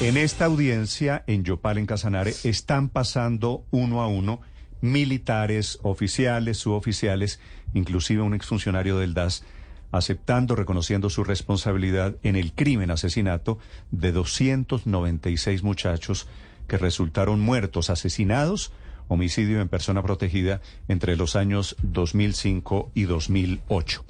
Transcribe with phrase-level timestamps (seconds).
[0.00, 4.40] En esta audiencia en Yopal, en Casanare, están pasando uno a uno
[4.80, 7.40] militares, oficiales, suboficiales,
[7.74, 9.44] inclusive un exfuncionario del DAS,
[9.92, 13.58] aceptando, reconociendo su responsabilidad en el crimen asesinato
[13.92, 16.26] de 296 muchachos
[16.66, 18.72] que resultaron muertos, asesinados,
[19.08, 24.04] homicidio en persona protegida entre los años 2005 y 2008.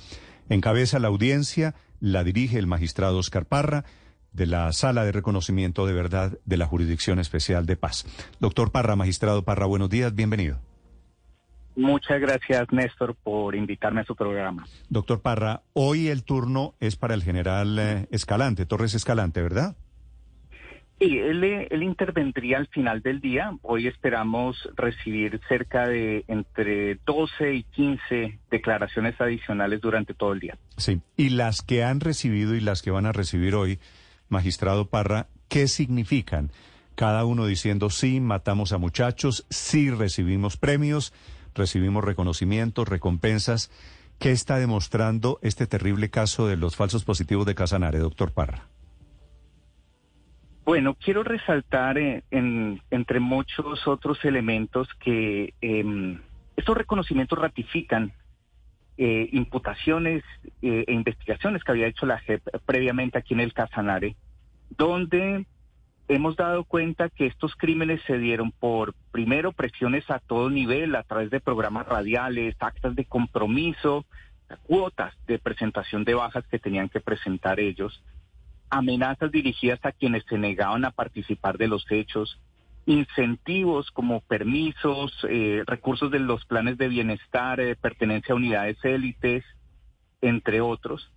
[0.49, 3.85] Encabeza la audiencia, la dirige el magistrado Oscar Parra
[4.35, 8.05] de la Sala de Reconocimiento de Verdad de la Jurisdicción Especial de Paz.
[8.41, 10.59] Doctor Parra, magistrado Parra, buenos días, bienvenido.
[11.77, 14.67] Muchas gracias, Néstor, por invitarme a su programa.
[14.91, 19.77] Doctor Parra, hoy el turno es para el general eh, Escalante, Torres Escalante, ¿verdad?
[21.01, 23.53] Sí, él, él intervendría al final del día.
[23.63, 30.57] Hoy esperamos recibir cerca de entre 12 y 15 declaraciones adicionales durante todo el día.
[30.77, 33.81] Sí, y las que han recibido y las que van a recibir hoy,
[34.35, 36.51] magistrado Parra, ¿qué significan?
[36.97, 41.13] Cada uno diciendo sí, matamos a muchachos, sí recibimos premios,
[41.55, 43.71] recibimos reconocimientos, recompensas.
[44.19, 48.67] ¿Qué está demostrando este terrible caso de los falsos positivos de Casanare, doctor Parra?
[50.65, 56.19] Bueno, quiero resaltar eh, en, entre muchos otros elementos que eh,
[56.57, 58.13] estos reconocimientos ratifican
[58.97, 60.23] eh, imputaciones
[60.63, 64.17] eh, e investigaciones que había hecho la JEP previamente aquí en el Casanare,
[64.71, 65.47] donde
[66.09, 71.03] hemos dado cuenta que estos crímenes se dieron por, primero, presiones a todo nivel, a
[71.03, 74.05] través de programas radiales, actas de compromiso,
[74.65, 78.03] cuotas de presentación de bajas que tenían que presentar ellos,
[78.71, 82.41] amenazas dirigidas a quienes se negaban a participar de los hechos,
[82.87, 89.45] incentivos como permisos, eh, recursos de los planes de bienestar, eh, pertenencia a unidades élites,
[90.21, 91.11] entre otros.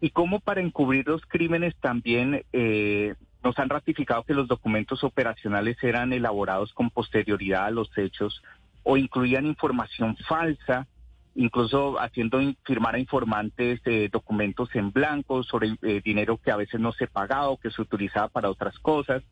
[0.00, 3.14] Y como para encubrir los crímenes también eh,
[3.44, 8.42] nos han ratificado que los documentos operacionales eran elaborados con posterioridad a los hechos
[8.82, 10.86] o incluían información falsa
[11.34, 16.92] incluso haciendo firmar a informantes eh, documentos en blanco sobre dinero que a veces no
[16.92, 19.22] se pagaba o que se utilizaba para otras cosas,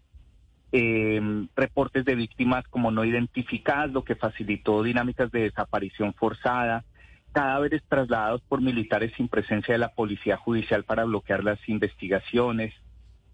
[0.72, 1.20] eh,
[1.56, 6.84] reportes de víctimas como no identificadas, lo que facilitó dinámicas de desaparición forzada,
[7.32, 12.75] cadáveres trasladados por militares sin presencia de la policía judicial para bloquear las investigaciones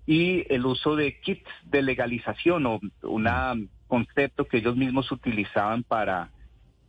[0.07, 6.31] y el uso de kits de legalización o un concepto que ellos mismos utilizaban para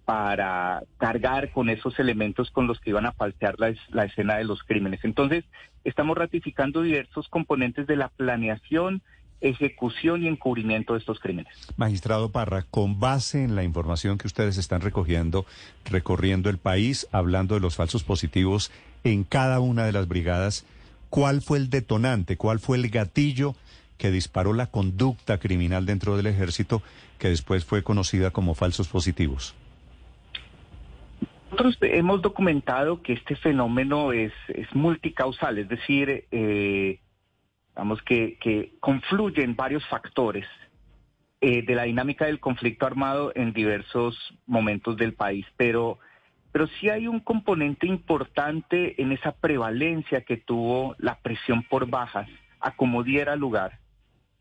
[0.08, 4.64] para cargar con esos elementos con los que iban a falsear la, escena de los
[4.64, 5.04] crímenes.
[5.04, 5.44] Entonces,
[5.84, 9.02] estamos ratificando diversos componentes de la planeación,
[9.42, 11.54] ejecución y encubrimiento de estos crímenes.
[11.78, 15.46] Magistrado Parra, con base en la información que ustedes están recogiendo,
[15.86, 18.72] recorriendo el país, hablando de los falsos positivos
[19.04, 20.66] en cada una de las brigadas,
[21.10, 23.56] ¿cuál fue el detonante, cuál fue el gatillo
[23.98, 26.82] que disparó la conducta criminal dentro del ejército
[27.18, 29.56] que después fue conocida como falsos positivos?
[31.52, 37.00] Nosotros hemos documentado que este fenómeno es, es multicausal, es decir, eh,
[38.06, 40.46] que, que confluyen varios factores
[41.40, 44.18] eh, de la dinámica del conflicto armado en diversos
[44.48, 46.00] momentos del país, pero,
[46.52, 52.28] pero sí hay un componente importante en esa prevalencia que tuvo la presión por bajas
[52.60, 53.80] a como diera lugar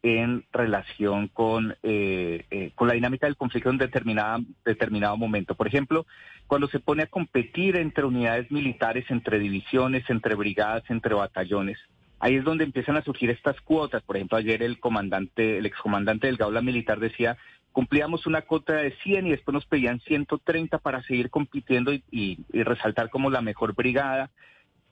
[0.02, 5.54] en relación con, eh, eh, con la dinámica del conflicto en determinada, determinado momento.
[5.54, 6.06] Por ejemplo,
[6.46, 11.78] cuando se pone a competir entre unidades militares, entre divisiones, entre brigadas, entre batallones,
[12.18, 14.02] ahí es donde empiezan a surgir estas cuotas.
[14.02, 17.36] Por ejemplo, ayer el comandante, el excomandante del Gaula Militar decía,
[17.72, 23.10] cumplíamos una cuota de 100 y después nos pedían 130 para seguir compitiendo y, resaltar
[23.10, 24.30] como la mejor brigada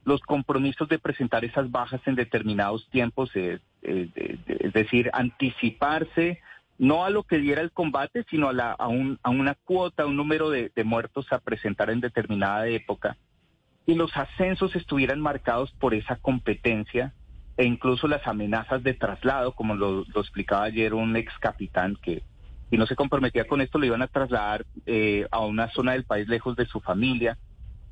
[0.04, 6.40] los compromisos de presentar esas bajas en determinados tiempos, eh, eh, es decir, anticiparse
[6.78, 10.06] no a lo que diera el combate, sino a, la, a, un, a una cuota,
[10.06, 13.16] un número de, muertos a presentar en determinada época.
[13.86, 17.12] Y los ascensos estuvieran marcados por esa competencia
[17.56, 22.22] e incluso las amenazas de traslado, como lo, explicaba ayer un ex capitán que
[22.70, 26.04] si no se comprometía con esto lo iban a trasladar eh, a una zona del
[26.04, 27.38] país lejos de su familia.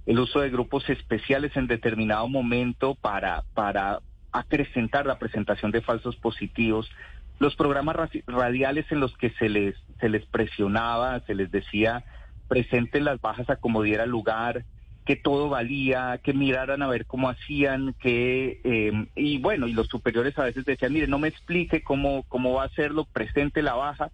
[0.06, 4.00] El uso de grupos especiales en determinado momento para, para
[4.32, 6.90] acrecentar la presentación de falsos positivos,
[7.38, 7.96] los programas
[8.26, 12.04] radiales en los que se les, se les presionaba, se les decía
[12.48, 14.64] presenten las bajas a como diera lugar,
[15.04, 19.88] que todo valía, que miraran a ver cómo hacían, que em, y bueno, y los
[19.88, 23.74] superiores a veces decían, mire, no me explique cómo, cómo va a hacerlo, presente la
[23.74, 24.10] baja.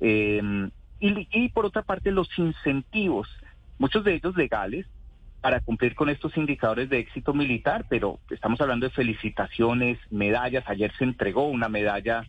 [0.00, 0.40] Y,
[1.00, 3.28] y por otra parte, los incentivos,
[3.78, 4.86] muchos de ellos legales,
[5.40, 10.64] para cumplir con estos indicadores de éxito militar, pero estamos hablando de felicitaciones, medallas.
[10.66, 12.24] Ayer se entregó una medalla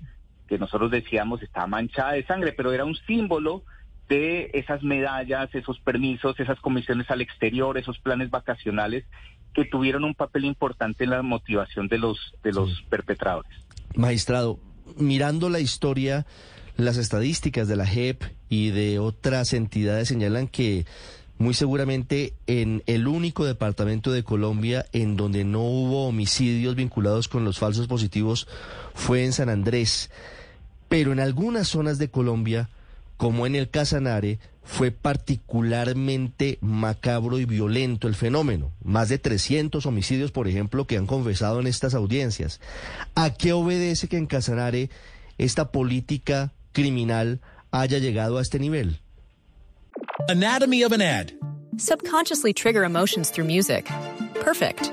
[0.48, 3.64] que nosotros decíamos estaba manchada de sangre, pero era un símbolo
[4.10, 9.04] de esas medallas, esos permisos, esas comisiones al exterior, esos planes vacacionales
[9.54, 13.52] que tuvieron un papel importante en la motivación de los de los perpetradores.
[13.96, 14.60] Magistrado,
[14.98, 16.26] mirando la historia,
[16.78, 20.86] las estadísticas de la JEP y de otras entidades señalan que
[21.40, 27.44] muy seguramente en el único departamento de Colombia en donde no hubo homicidios vinculados con
[27.46, 28.48] los falsos positivos
[28.96, 30.10] fue en San Andrés.
[30.90, 32.70] Pero en algunas zonas de Colombia
[33.18, 38.72] como en el Casanare, fue particularmente macabro y violento el fenómeno.
[38.84, 42.60] Más de 300 homicidios, por ejemplo, que han confesado en estas audiencias.
[43.16, 44.90] ¿A qué obedece que en Casanare
[45.38, 47.40] esta política criminal
[47.72, 49.00] haya llegado a este nivel?
[50.28, 51.32] Anatomy of an ad.
[51.78, 53.88] Subconsciously trigger emotions through music.
[54.44, 54.92] Perfect.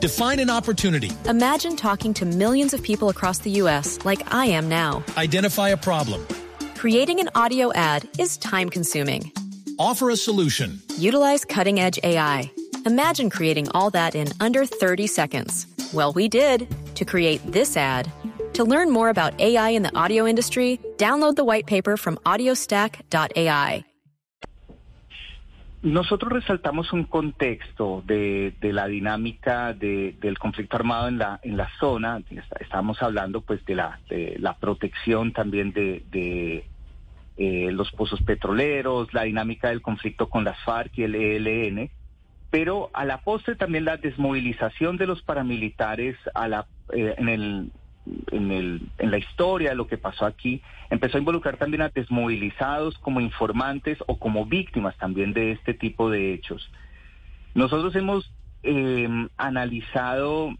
[0.00, 1.10] Define an opportunity.
[1.28, 3.98] Imagine talking to millions of people across the U.S.
[4.04, 5.04] like I am now.
[5.16, 6.26] Identify a problem.
[6.82, 9.30] Creating an audio ad is time consuming.
[9.78, 10.82] Offer a solution.
[10.98, 12.50] Utilize cutting edge AI.
[12.84, 15.68] Imagine creating all that in under 30 seconds.
[15.94, 18.10] Well, we did to create this ad.
[18.54, 23.84] To learn more about AI in the audio industry, download the white paper from audiostack.ai.
[25.84, 31.56] Nosotros resaltamos un contexto de, de la dinámica de, del conflicto armado en la, en
[31.56, 32.20] la zona.
[32.60, 36.71] Estábamos hablando pues de la, de la protección también de, de
[37.36, 41.90] eh, los pozos petroleros, la dinámica del conflicto con las FARC y el ELN,
[42.50, 47.72] pero a la postre también la desmovilización de los paramilitares a la, eh, en, el,
[48.30, 51.88] en, el, en la historia de lo que pasó aquí, empezó a involucrar también a
[51.88, 56.70] desmovilizados como informantes o como víctimas también de este tipo de hechos.
[57.54, 58.30] Nosotros hemos
[58.62, 59.08] eh,
[59.38, 60.54] analizado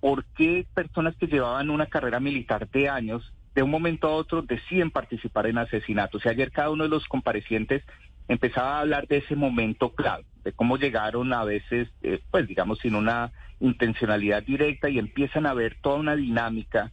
[0.00, 4.42] por qué personas que llevaban una carrera militar de años de un momento a otro
[4.42, 6.24] deciden participar en asesinatos.
[6.24, 7.82] Y ayer cada uno de los comparecientes
[8.28, 12.78] empezaba a hablar de ese momento clave, de cómo llegaron a veces, eh, pues digamos,
[12.78, 16.92] sin una intencionalidad directa y empiezan a ver toda una dinámica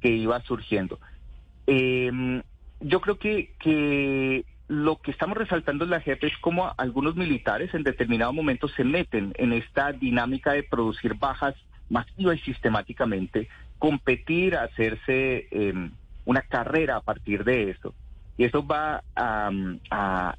[0.00, 0.98] que iba surgiendo.
[1.66, 2.42] Em,
[2.80, 7.74] yo creo que, que lo que estamos resaltando en la JEP es cómo algunos militares
[7.74, 11.54] en determinado momento se meten en esta dinámica de producir bajas
[11.88, 15.90] masiva y sistemáticamente, competir, hacerse eh,
[16.24, 17.94] una carrera a partir de eso.
[18.36, 20.36] Y eso va a,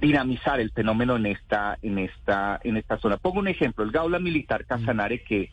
[0.00, 3.16] dinamizar el fenómeno en esta, en esta, en esta zona.
[3.16, 5.50] Pongo un ejemplo, el Gaula Militar Casanare, que,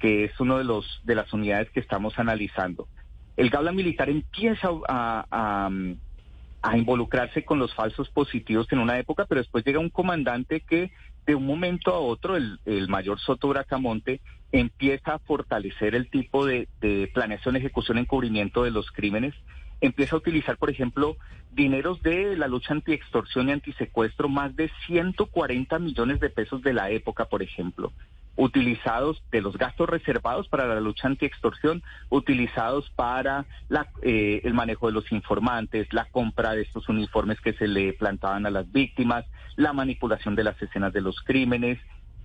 [0.00, 2.86] que es uno de los de las unidades que estamos analizando.
[3.36, 5.70] El Gaula Militar empieza a,
[6.64, 10.90] a involucrarse con los falsos positivos en una época, pero después llega un comandante que
[11.26, 14.20] de un momento a otro, el, mayor Soto Bracamonte
[14.52, 19.34] empieza a fortalecer el tipo de, de planeación, ejecución, encubrimiento de los crímenes,
[19.80, 21.16] empieza a utilizar, por ejemplo,
[21.52, 26.90] dineros de la lucha anti-extorsión y antisecuestro, más de 140 millones de pesos de la
[26.90, 27.92] época, por ejemplo
[28.36, 34.86] utilizados de los gastos reservados para la lucha anti-extorsión, utilizados para la, eh, el manejo
[34.86, 39.24] de los informantes, la compra de estos uniformes que se le plantaban a las víctimas,
[39.56, 41.78] la manipulación de las escenas de los crímenes,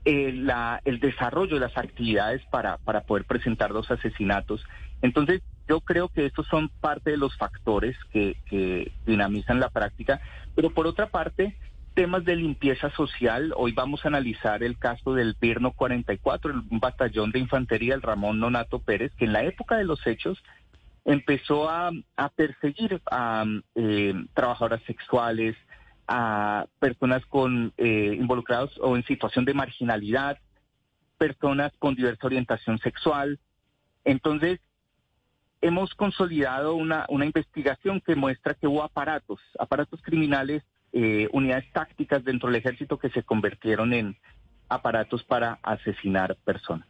[0.06, 4.63] la, el desarrollo de las actividades para, para poder presentar los asesinatos.
[5.01, 10.20] Entonces, yo creo que estos son parte de los factores que dinamizan la práctica,
[10.56, 11.56] pero por otra parte,
[12.00, 13.53] temas de limpieza social.
[13.58, 18.39] Hoy vamos a analizar el caso del Pirno 44, un batallón de infantería del Ramón
[18.39, 20.41] Nonato Pérez, que en la época de los hechos
[21.03, 21.91] empezó a,
[22.38, 23.44] perseguir a
[23.75, 25.58] eh, trabajadoras sexuales,
[26.08, 30.38] a personas con eh, involucrados o en situación de marginalidad,
[31.18, 33.39] personas con diversa orientación sexual.
[34.06, 34.62] Entonces,
[35.60, 42.24] hemos consolidado una, una investigación que muestra que hubo aparatos, aparatos criminales eh, unidades tácticas
[42.24, 44.17] dentro del ejército que se convirtieron en
[44.67, 46.88] aparatos para asesinar personas.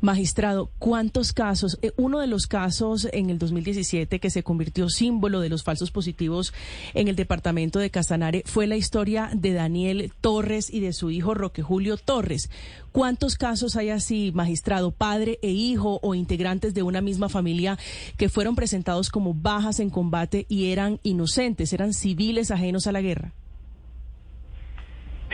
[0.00, 1.76] Magistrado, ¿cuántos casos?
[1.82, 5.90] Eh, uno de los casos en el 2017 que se convirtió símbolo de los falsos
[5.90, 6.54] positivos
[6.94, 11.34] en el departamento de Casanare fue la historia de Daniel Torres y de su hijo
[11.34, 12.48] Roque Julio Torres.
[12.92, 17.76] ¿Cuántos casos hay así, magistrado, padre e hijo o integrantes de una misma familia
[18.16, 23.00] que fueron presentados como bajas en combate y eran inocentes, eran civiles ajenos a la
[23.00, 23.34] guerra?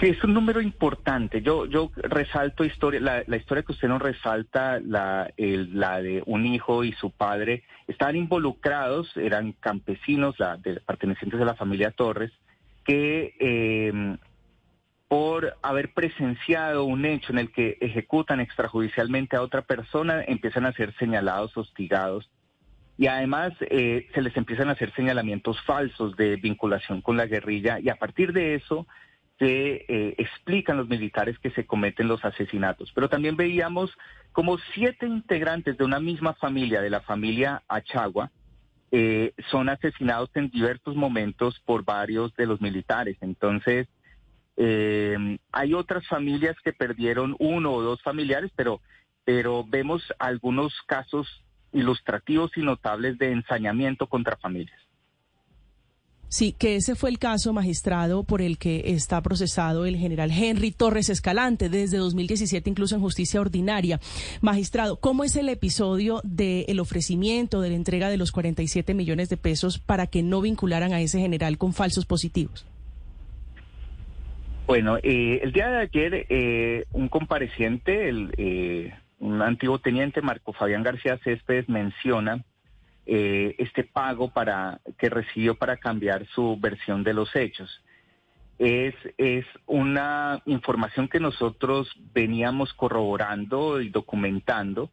[0.01, 1.41] Sí, es un número importante.
[1.41, 6.83] Yo, yo resalto historia, la, historia que usted nos resalta, la, la de un hijo
[6.83, 12.33] y su padre, estaban involucrados, eran campesinos, la, pertenecientes a la familia Torres,
[12.85, 14.19] que em,
[15.07, 20.73] por haber presenciado un hecho en el que ejecutan extrajudicialmente a otra persona, empiezan a
[20.73, 22.29] ser señalados, hostigados.
[22.99, 27.79] Y además eh, se les empiezan a hacer señalamientos falsos de vinculación con la guerrilla
[27.81, 28.87] y a partir de eso
[29.45, 32.91] se eh, explican los militares que se cometen los asesinatos.
[32.95, 33.91] Pero también veíamos
[34.33, 38.31] como siete integrantes de una misma familia, de la familia Achagua,
[38.91, 43.19] eh, son asesinados en diversos momentos por varios de los militares.
[43.21, 43.87] Entonces,
[44.57, 48.81] eh, hay otras familias que perdieron uno o dos familiares, pero,
[49.27, 54.81] pero vemos algunos casos ilustrativos y notables de ensañamiento contra familias.
[56.35, 60.73] Sí, que ese fue el caso magistrado por el que está procesado el general Henry
[60.73, 64.01] Torres Escalante desde 2017, incluso en justicia ordinaria.
[64.41, 69.37] Magistrado, ¿cómo es el episodio del ofrecimiento, de la entrega de los 47 millones de
[69.37, 72.67] pesos para que no vincularan a ese general con falsos positivos?
[74.67, 80.53] Bueno, eh, el día de ayer eh, un compareciente, el, eh, un antiguo teniente, Marco
[80.53, 82.43] Fabián García Céspedes, menciona
[83.07, 87.83] eh, este pago para que recibió para cambiar su versión de los hechos.
[88.59, 94.91] Es, es una información que nosotros veníamos corroborando y documentando.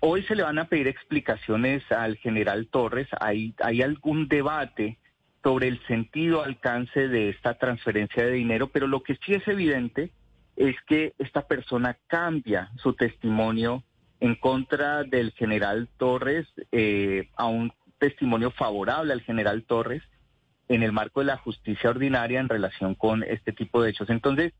[0.00, 3.08] Hoy se le van a pedir explicaciones al general Torres.
[3.20, 4.98] Hay, hay algún debate
[5.42, 10.10] sobre el sentido, alcance de esta transferencia de dinero, pero lo que sí es evidente
[10.56, 13.84] es que esta persona cambia su testimonio
[14.20, 20.02] en contra del general Torres eh, a un testimonio favorable al general Torres
[20.68, 24.10] en el marco de la justicia ordinaria en relación con este tipo de hechos.
[24.10, 24.52] Entonces,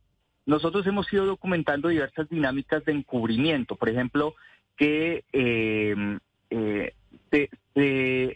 [0.44, 4.34] nosotros hemos ido documentando diversas dinámicas de encubrimiento, por ejemplo,
[4.76, 6.18] que eh,
[6.50, 6.94] eh,
[7.30, 7.50] se,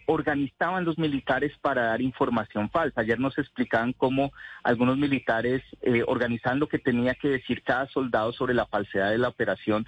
[0.06, 3.00] organizaban los militares para dar información falsa.
[3.00, 8.32] Ayer nos explicaban cómo algunos militares eh, organizaban lo que tenía que decir cada soldado
[8.32, 9.86] sobre la falsedad de la operación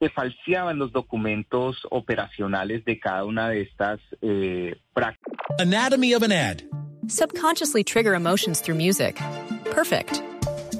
[0.00, 5.38] se falseaban los documentos operacionales de cada una de estas eh, prácticas.
[5.58, 6.62] Anatomy of an ad.
[7.06, 9.20] Subconsciously trigger emotions through music.
[9.66, 10.22] Perfect.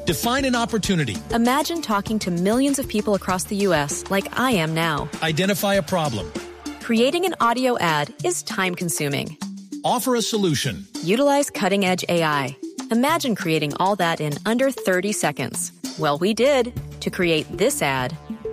[0.06, 1.16] Define an opportunity.
[1.34, 4.04] Imagine talking to millions of people across the U.S.
[4.10, 5.08] like I am now.
[5.22, 6.32] Identify a problem.
[6.80, 9.36] Creating an audio ad is time consuming.
[9.84, 10.86] Offer a solution.
[11.02, 12.56] Utilize cutting edge AI.
[12.90, 15.72] Imagine creating all that in under 30 seconds.
[15.98, 18.16] Well, we did to create this ad.